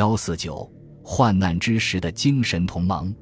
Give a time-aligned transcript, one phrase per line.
[0.00, 0.66] 幺四九
[1.04, 3.14] 患难之时的精神同盟。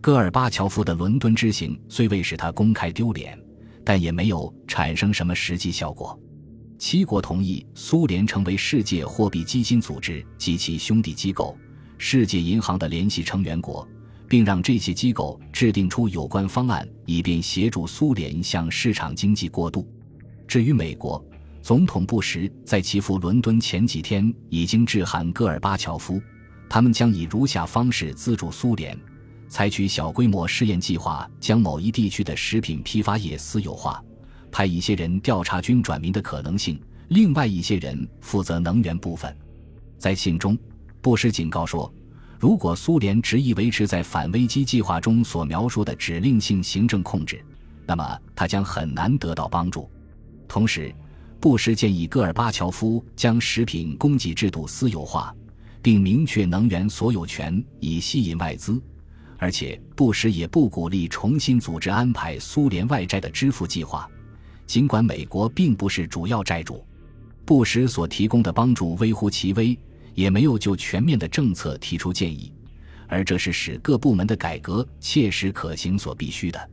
[0.00, 3.38] 戈尔巴乔夫的伦敦之行虽未使他公开丢脸，
[3.84, 6.18] 但也没有产生什么实际效果。
[6.80, 11.56] 七国同意苏联成为世界货币基金组织及其兄弟机构
[11.96, 13.86] 世界银行的联系成员国，
[14.28, 19.88] 并让这些机构制定出有关方案，以便协助苏联向市场经济过渡。
[20.48, 21.24] 至于美国，
[21.66, 26.22] 总统布什在其赴伦敦前几天已经致函戈尔巴乔夫，
[26.68, 28.96] 他们将以如下方式资助苏联：
[29.48, 34.00] 采取小规模试验计划，将某一地区的食品批发业私有化，
[34.52, 39.36] 派一些人调查军转民的可能性，另外一些人负责能源部分。
[39.98, 40.56] 在信中，
[41.02, 41.92] 布什警告说，
[42.38, 47.44] 如果苏联执意维持在反危机计划中所描述的指令性行政控制，
[47.84, 49.90] 那么他将很难得到帮助。
[50.46, 50.94] 同时，
[51.38, 55.34] 布什建议戈尔巴乔夫将食品供给制度私有化，
[55.80, 58.82] 并明确能源所有权以吸引外资，
[59.38, 64.08] 而且布什也不鼓励重新组织安排苏联外债的支付计划。
[64.66, 66.84] 尽管美国并不是主要债主，
[67.44, 69.78] 布什所提供的帮助微乎其微，
[70.14, 72.52] 也没有就全面的政策提出建议，
[73.06, 76.70] 而这是使各部门的改革切实可行所必须的，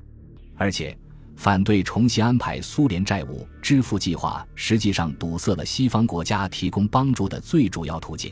[0.55, 0.97] 而且。
[1.35, 8.31] 反对重新安排苏联债务支付计划，实际上堵塞了西方国家提供帮助的最主要途径。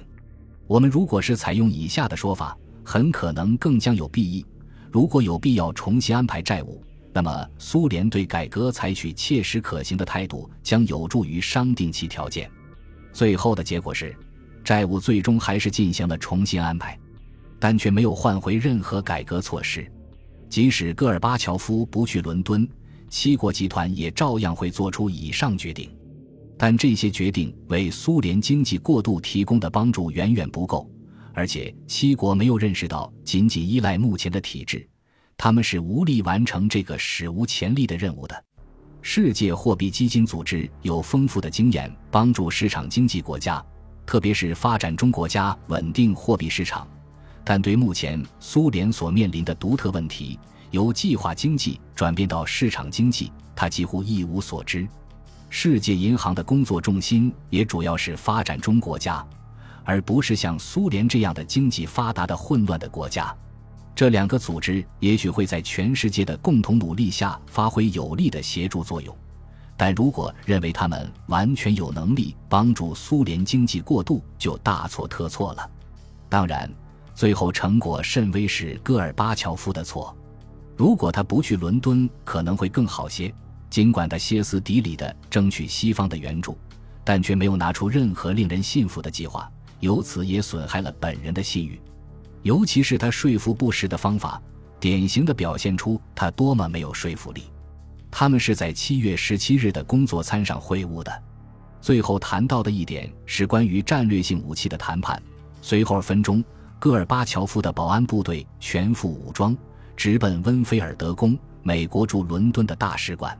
[0.67, 4.45] 我们如果是采用以下的说法，很可能更将有裨益：
[4.91, 12.51] 如果有必要重新安排债务，那么苏联对改革采取切实可行的态度，将有助于商定其条件。
[13.13, 14.13] 最后的结果是，
[14.65, 16.99] 债务最终还是进行了重新安排，
[17.57, 19.89] 但却没有换回任何改革措施。
[20.49, 22.67] 即使戈尔巴乔夫不去伦敦。
[23.11, 25.93] 七国集团也照样会做出以上决定，
[26.57, 30.89] 但这些决定为苏联经济过渡提供的帮助远远不够，
[31.33, 34.87] 而且七国没有认识到，仅仅依赖目前的体制，
[35.35, 38.45] 他们是无力完成这个史无前例的任务的。
[39.01, 43.61] 世界货币基金组织有丰富的经验，帮助市场经济国家，
[44.05, 46.87] 特别是发展中国家稳定货币市场，
[47.43, 50.39] 但对目前苏联所面临的独特问题。
[50.71, 54.87] 由计划经济转变到市场经济，他几乎一无所知。
[55.49, 59.25] 世界银行的工作重心也主要是发展中国家，
[59.83, 63.35] 而不是像苏联这样的经济发达的混乱的国家。
[63.93, 69.13] 这两个组织也许会在全世界的共同努力下发挥有力的协助作用，
[69.75, 75.69] 但如果认为他们完全有能力帮助苏联经济过渡，就大错特错了。
[76.29, 76.71] 当然，
[77.13, 80.15] 最后成果甚微是戈尔巴乔夫的错。
[80.81, 83.31] 如果他不去伦敦，可能会更好些。
[83.69, 86.57] 尽管他歇斯底里地争取西方的援助，
[87.03, 89.47] 但却没有拿出任何令人信服的计划，
[89.79, 91.79] 由此也损害了本人的信誉。
[92.41, 94.41] 尤其是他说服布什的方法，
[94.79, 97.43] 典型的表现出他多么没有说服力。
[98.09, 101.23] 他们是在七月十七日的工作餐上会晤的，
[101.79, 105.21] 最后谈到的一点是关于战略性武器的谈判。
[105.61, 106.43] 随后分钟，
[106.79, 109.55] 戈尔巴乔夫的保安部队全副武装。
[110.01, 113.39] 直奔温菲尔德宫，美国驻伦敦的大使馆。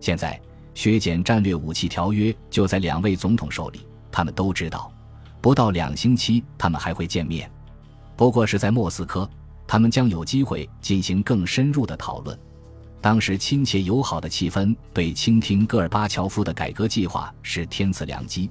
[0.00, 0.40] 现在
[0.72, 4.90] 削减战略武器条约就在两位总统手里，他们都知道，
[5.42, 7.50] 不到两星期他们还会见面，
[8.16, 9.28] 不过是在莫斯科，
[9.66, 12.34] 他们将有机会进行更深入的讨论。
[13.02, 18.50] 当时亲切友好的气氛对倾听戈尔巴乔夫的改革计划是天赐良机，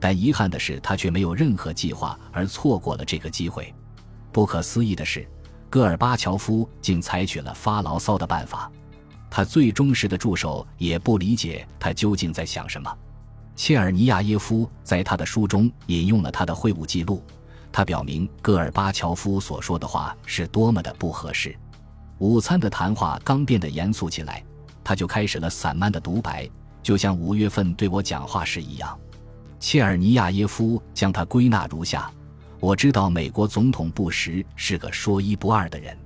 [0.00, 3.70] 但遗憾的是，他却没有任何计划而错过了这个机会。
[4.32, 5.28] 不可思议的是。
[5.76, 8.72] 戈尔巴乔夫竟采取了发牢骚的办法，
[9.28, 12.90] 他最忠实的助手也不理解他究竟在想什么。
[13.54, 17.22] 切尔尼亚耶夫在他的书中引用了他的会晤记录，
[17.70, 21.54] 他表明戈尔巴乔夫所说的话是多么的不合适。
[22.20, 24.42] 午餐的谈话刚变得严肃起来，
[24.82, 26.48] 他就开始了散漫的独白，
[26.82, 28.98] 就像五月份对我讲话时一样。
[29.60, 32.10] 切尔尼亚耶夫将他归纳如下。
[32.58, 35.96] 我知道美国总统布什是个说一不二的人，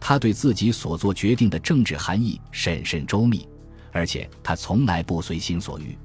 [0.00, 3.46] 他对自己所做决定的政治含义审慎周密，
[3.92, 5.96] 而且他从来不随心所欲。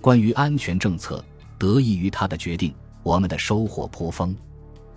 [0.00, 1.24] 关于安全政策，
[1.58, 4.34] 得益于他的决定，我们的收获颇丰。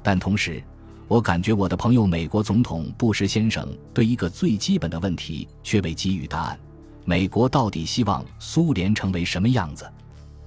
[0.04, 0.64] 但同时，
[1.08, 6.60] 我感觉我的朋友美国总统布什先生对一个最基本的问题却未给予答案：
[7.06, 9.90] 美国到底希望苏联成为什么样子？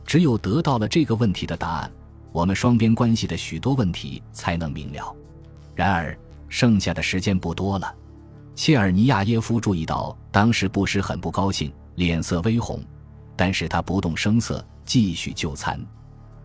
[0.06, 1.91] 只有得到了这个问题的答案。
[2.32, 5.15] 我们双边关系的许多问题才能明了。
[5.75, 6.17] 然而，
[6.49, 7.94] 剩下的时间不多了。
[8.55, 12.82] 切尔尼亚耶夫注意到，当时布什很不高兴，脸色微红，
[13.37, 15.81] 但是他不动声色，继续就餐。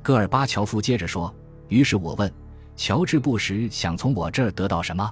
[0.01, 1.33] 戈尔巴乔夫接着说
[1.67, 2.31] ：“于是我问，
[2.75, 5.11] 乔治·布什想从我这儿得到什么？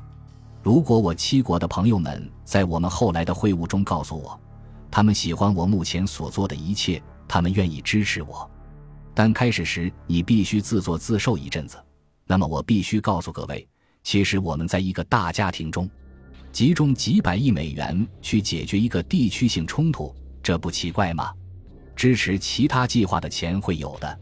[0.61, 4.39] 如果我七国的朋友们在我们后来的会晤中告诉我，
[4.89, 8.49] 他们喜欢我目前所做的一切，他们愿意支持我，
[9.13, 11.77] 但开始时你必须自作自受一阵子。
[12.25, 13.67] 那么我必须告诉各位，
[14.03, 15.89] 其实我们在一个大家庭中，
[16.51, 21.31] 集中几百亿美元去解决一个地区性冲突，这不奇怪吗？
[21.95, 24.19] 支持其他计划的钱会有的，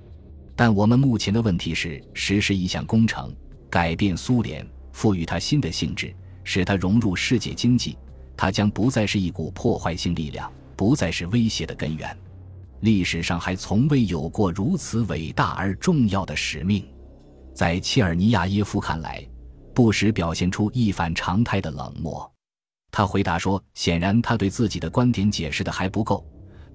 [0.56, 3.34] 但我们目前的问题是实施一项工程，
[3.70, 6.14] 改变苏联，赋予它新的性质，
[6.44, 7.98] 使它融入世界经济。
[8.36, 12.18] 它将不再是一股破坏性力量，不再是威胁的根源。
[12.82, 16.86] 历史上还从未有过如此伟大而重要的使命。
[17.54, 19.26] 在切尔尼亚耶夫看来，
[19.74, 22.30] 布什表现出一反常态的冷漠。
[22.92, 26.26] 他回答说：“显然，他对自己的观点解释的还不够。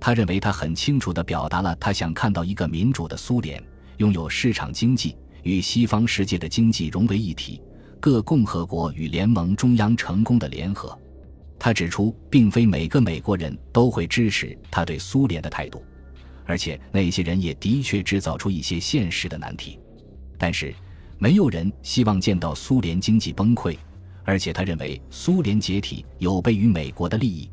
[0.01, 3.63] 他认为他很清楚地表达了他想看到一个民主的苏联，
[3.99, 7.61] 拥有市场经济，与西方世界的经济融为一体，
[8.01, 10.97] 各共和国与联盟中央成功的联合。”
[11.59, 15.83] 他指出，并非每个美国人都会支持他对苏联的态度，
[16.47, 19.79] 而且那些人也的确制造出一些现实的难题。
[20.39, 20.75] 但是，
[21.19, 23.77] 没有人希望见到苏联经济崩溃，
[24.25, 27.51] 而且他认为苏联解体有悖于美国的利益。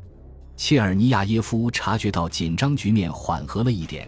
[0.55, 4.07] 切尔尼亚耶夫察觉到紧张局面缓和了一点，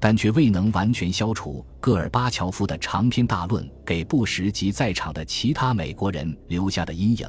[0.00, 7.28] 但却未能完全消除戈尔巴乔夫的长篇大论给布什及在场的其他美国人留下的阴影。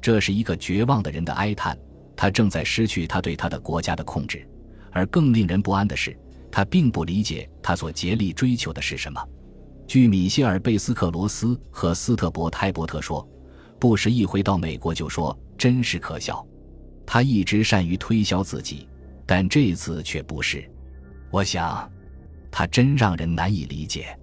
[0.00, 1.76] 这是一个绝望的人的哀叹，
[2.14, 4.46] 他正在失去他对他的国家的控制，
[4.92, 6.16] 而更令人不安的是，
[6.50, 9.20] 他并不理解他所竭力追求的是什么。
[9.86, 13.28] 据米歇尔·贝斯克罗斯和斯特伯泰伯特说，
[13.78, 16.46] 布什一回到美国就说：“真是可笑。”
[17.04, 18.88] 他一直善于推销自己，
[19.26, 20.64] 但这次却不是。
[21.30, 21.90] 我想，
[22.50, 24.16] 他真让人难以理解。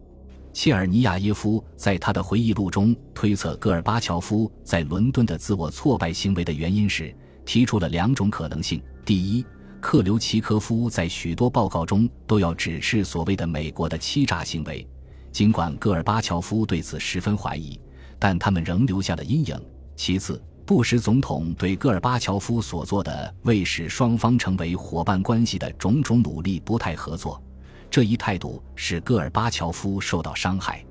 [0.54, 7.16] 切尔尼亚耶夫在他的回忆录中推测戈尔巴乔夫在伦敦的自我挫败行为的原因时，
[7.46, 9.46] 提出了两种可能性：第一，
[9.82, 14.86] 克留奇科夫在许多报告中都要指斥所谓的美国的欺诈行为。
[15.32, 17.80] 尽管戈尔巴乔夫对此十分怀疑，
[18.18, 19.60] 但他们仍留下了阴影。
[19.96, 27.42] 其次，布什总统对戈尔巴乔夫所做的为使双方成为伙伴关系的种种努力不太合作，
[27.90, 30.84] 这一态度使戈尔巴乔夫受到伤害。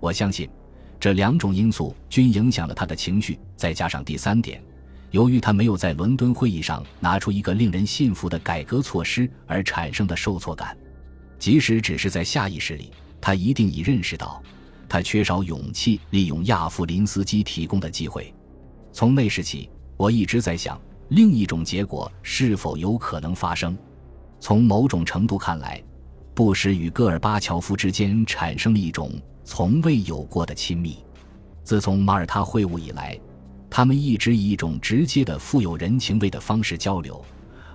[0.00, 0.48] 我相信，
[0.98, 3.38] 这两种因素均影响了他的情绪。
[3.54, 4.62] 再加上第三点，
[5.16, 10.76] 由于他没有在伦敦会议上拿出一个令人信服的改革措施而产生的受挫感，
[11.38, 12.92] 即使只是在下意识里。
[13.18, 14.42] 他一定已认识到，
[14.86, 18.30] 他缺少勇气利用亚夫林斯基提供的机会。
[18.92, 20.78] 从那时起，我一直在想，
[21.08, 23.74] 另一种结果是否有可能发生。
[24.38, 25.82] 从某种程度看来，
[26.34, 29.10] 布什与戈尔巴乔夫之间产生了一种
[29.44, 30.98] 从未有过的亲密。
[31.62, 33.18] 自从马耳他会晤以来，
[33.76, 37.22] 他们一直以一种直接的、富有人情味的方式交流，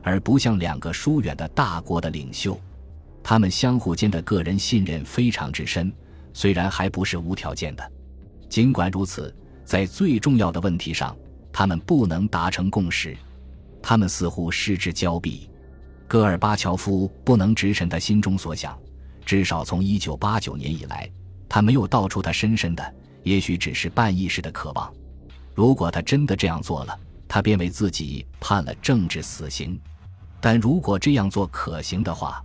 [0.02, 2.60] 而不像两个疏远的大国的领袖。
[3.22, 5.94] 他们相互间的个人信任非常之深，
[6.34, 7.92] 虽然还不是无条件的。
[8.50, 9.32] 尽管如此，
[9.64, 11.16] 在最重要的问题上，
[11.54, 13.16] 他们不能达成共识。
[13.80, 15.52] 他们似乎失之交臂。
[16.08, 18.76] 戈尔巴乔夫不能直陈他心中所想，
[19.24, 21.08] 至少从1989年以来，
[21.48, 24.92] 他没有道出他深深的，也许只是半意识的渴望。
[25.54, 29.80] 如果他真的这样做了，他便为自己判了政治死刑。
[30.40, 32.44] 但如果这样做可行的话，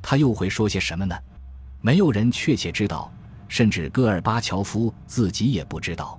[0.00, 1.14] 他又会说些什么呢？
[1.80, 3.12] 没有人确切知道，
[3.46, 6.18] 甚至戈尔巴乔夫自己也不知道。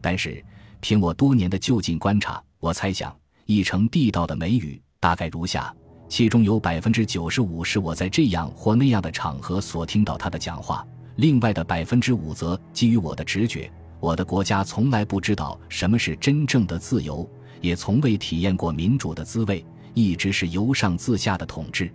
[0.00, 0.44] 但是，
[0.80, 3.14] 凭我多年的就近观察，我猜想
[3.46, 5.74] 一成地道的美语大概如下：
[6.08, 13.70] 其中有百分之九十五是我在这样或那样的场合所听到他的讲话，另外的百分之五则基于我的直觉。
[14.00, 17.28] 我的国家从来不知道什么是真正的自由，
[17.60, 19.64] 也从未体验过民主的滋味，
[19.94, 21.90] 一直是由上自下的统治。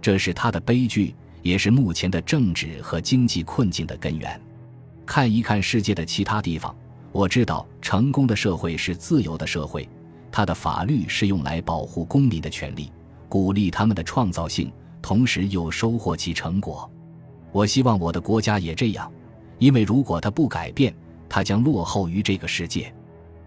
[0.00, 4.40] 这是他的悲剧，也是目前的政治和经济困境的根源。
[5.04, 6.74] 看一看世界的其他地方，
[7.12, 9.88] 我知道成功的社会是自由的社会，
[10.32, 12.90] 它的法律是用来保护公民的权利，
[13.28, 16.90] 鼓励他们的创造性，同时又收获其成果。
[17.52, 19.10] 我希望我的国家也这样，
[19.58, 20.92] 因为如果它不改变，
[21.28, 22.92] 它将落后于这个世界。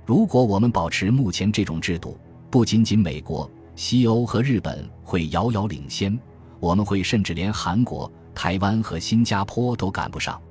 [0.05, 2.17] 如果我们保持目前这种制度，
[2.49, 6.17] 不仅仅美国、西欧和日本会遥遥领先。
[6.59, 10.41] 我们会甚至连韩国、台湾和新加坡都赶不上。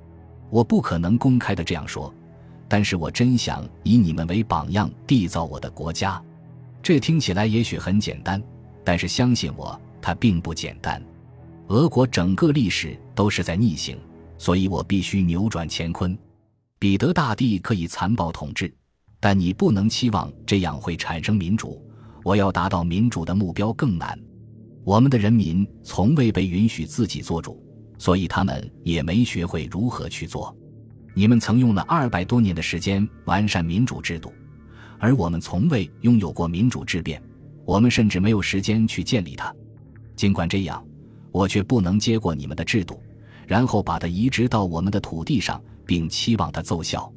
[0.49, 2.15] 我不可能公开的这样说，
[2.67, 6.23] 但是我真想以你们为榜样缔造我的国家。
[6.83, 8.43] 这听起来也许很简单，
[8.83, 11.03] 但是相信我，它并不简单。
[11.67, 13.99] 俄国整个历史都是在逆行，
[14.39, 16.17] 所以我必须扭转乾坤。
[16.81, 18.73] 彼得大帝可以残暴统治，
[19.19, 21.85] 但你不能期望这样会产生民主。
[22.23, 24.17] 我要达到民主的目标更难。
[24.85, 27.61] 我们的人民从未被允许自己做主，
[27.99, 30.57] 所以他们也没学会如何去做。
[31.15, 34.33] 你们曾用了二百多年的时间完善民主制度，
[35.01, 37.21] 而我们从未拥有过民主之变，
[37.65, 39.53] 我们甚至没有时间去建立它。
[40.15, 40.87] 尽管这样，
[41.33, 43.03] 我却不能接过你们的制度，
[43.49, 47.11] 然后把它移植到我们的土地上，并期望它奏效。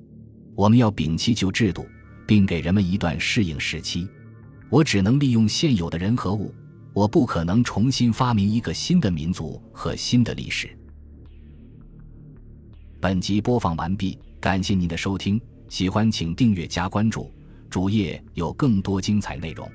[0.55, 1.85] 我们要摒弃旧制度，
[2.25, 4.07] 并给人们一段适应时期。
[4.69, 6.55] 我只能利用现有的人和物，
[6.93, 10.69] 我不可能重新发明一个新的民族和新的历史。
[13.01, 17.29] 本集播放完毕，感谢您的收听，喜欢请订阅加关注，
[17.69, 19.69] 主页有更多精彩内容。